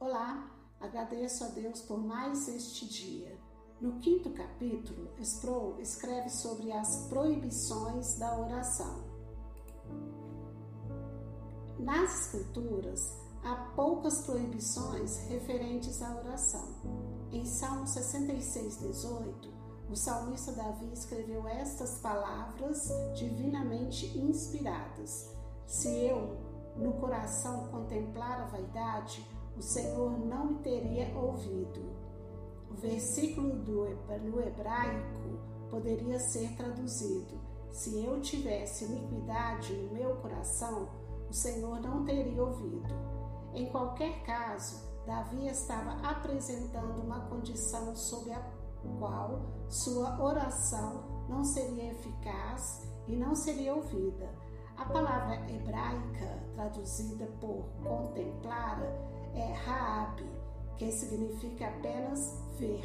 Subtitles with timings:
[0.00, 3.36] Olá, agradeço a Deus por mais este dia.
[3.80, 9.02] No quinto capítulo, Sproul escreve sobre as proibições da oração.
[11.80, 13.00] Nas Escrituras,
[13.42, 16.76] há poucas proibições referentes à oração.
[17.32, 19.52] Em Salmo 66, 18,
[19.90, 25.34] o salmista Davi escreveu estas palavras divinamente inspiradas:
[25.66, 26.38] Se eu,
[26.76, 29.26] no coração, contemplar a vaidade,
[29.58, 31.80] o Senhor não me teria ouvido.
[32.70, 37.40] O versículo no hebraico poderia ser traduzido:
[37.72, 40.88] Se eu tivesse iniquidade no meu coração,
[41.28, 42.94] o Senhor não teria ouvido.
[43.52, 48.40] Em qualquer caso, Davi estava apresentando uma condição sob a
[48.98, 54.32] qual sua oração não seria eficaz e não seria ouvida.
[54.76, 58.80] A palavra hebraica traduzida por contemplar
[59.34, 60.22] é Raab,
[60.76, 62.84] que significa apenas ver.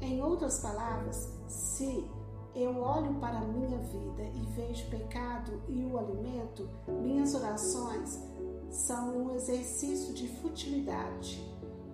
[0.00, 2.10] Em outras palavras, se
[2.54, 8.20] eu olho para a minha vida e vejo pecado e o alimento, minhas orações
[8.68, 11.48] são um exercício de futilidade.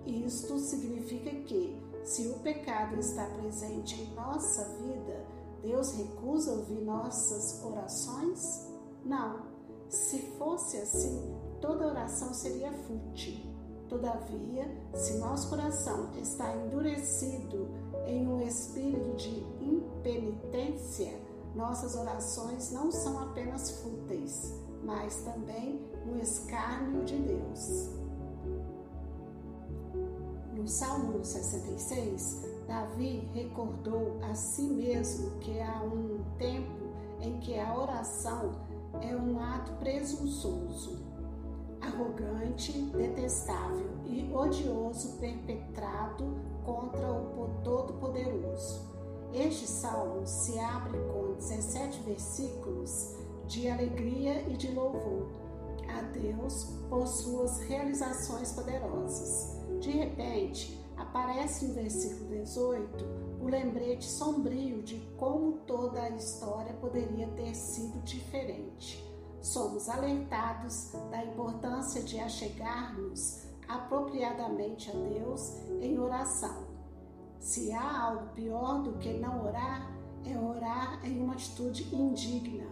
[0.07, 5.27] Isto significa que, se o pecado está presente em nossa vida,
[5.63, 8.67] Deus recusa ouvir nossas orações?
[9.05, 9.58] Não.
[9.89, 13.37] Se fosse assim, toda oração seria fútil.
[13.89, 17.69] Todavia, se nosso coração está endurecido
[18.07, 21.19] em um espírito de impenitência,
[21.55, 27.89] nossas orações não são apenas fúteis, mas também um escárnio de Deus.
[30.55, 36.89] No Salmo 66, Davi recordou a si mesmo que há um tempo
[37.21, 38.53] em que a oração
[39.03, 40.99] é um ato presunçoso
[41.81, 48.89] arrogante, detestável e odioso perpetrado contra o Todo-Poderoso.
[49.33, 53.17] Este salmo se abre com 17 versículos
[53.47, 55.29] de alegria e de louvor
[55.89, 59.59] a Deus por suas realizações poderosas.
[59.81, 63.05] De repente, aparece no versículo 18
[63.41, 69.09] o lembrete sombrio de como toda a história poderia ter sido diferente
[69.41, 76.67] somos alertados da importância de achegar-nos apropriadamente a Deus em oração.
[77.39, 79.91] Se há algo pior do que não orar,
[80.25, 82.67] é orar em uma atitude indigna.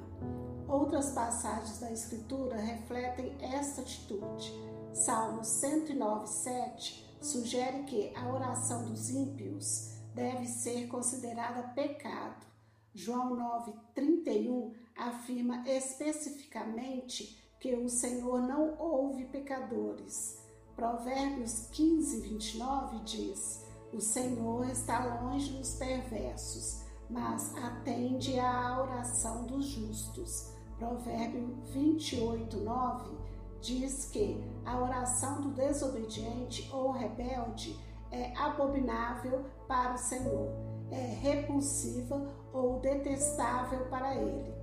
[0.69, 4.53] Outras passagens da Escritura refletem esta atitude.
[4.92, 12.47] Salmo 109, 7 sugere que a oração dos ímpios deve ser considerada pecado.
[12.94, 20.43] João 9, 31 afirma especificamente que o Senhor não ouve pecadores.
[20.75, 29.66] Provérbios 15, 29 diz: O Senhor está longe dos perversos, mas atende à oração dos
[29.66, 30.53] justos.
[30.78, 37.78] Provérbio 28, 9 diz que a oração do desobediente ou rebelde
[38.11, 40.50] é abominável para o Senhor,
[40.91, 44.55] é repulsiva ou detestável para ele.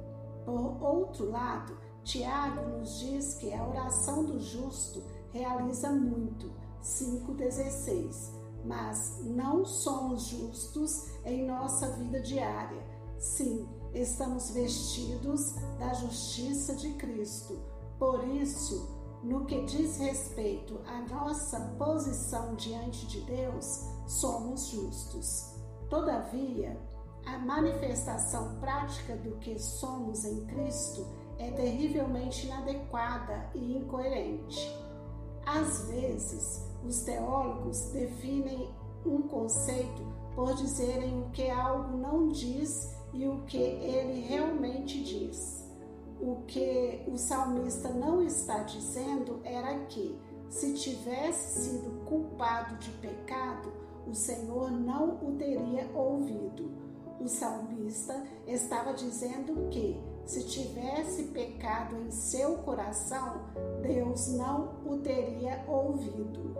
[0.45, 6.51] Por outro lado, Tiago nos diz que a oração do justo realiza muito,
[6.81, 8.31] 5,16,
[8.65, 12.81] mas não somos justos em nossa vida diária.
[13.17, 17.72] Sim, estamos vestidos da justiça de Cristo.
[18.03, 23.65] Por isso, no que diz respeito à nossa posição diante de Deus,
[24.05, 25.55] somos justos.
[25.89, 26.77] Todavia,
[27.25, 31.07] a manifestação prática do que somos em Cristo
[31.39, 34.77] é terrivelmente inadequada e incoerente.
[35.45, 38.69] Às vezes, os teólogos definem
[39.05, 40.01] um conceito
[40.35, 45.63] por dizerem o que algo não diz e o que ele realmente diz.
[46.19, 46.59] O que
[47.07, 53.71] o salmista não está dizendo era que, se tivesse sido culpado de pecado,
[54.07, 56.83] o Senhor não o teria ouvido
[57.23, 63.41] o salmista estava dizendo que, se tivesse pecado em seu coração,
[63.81, 66.55] Deus não o teria ouvido.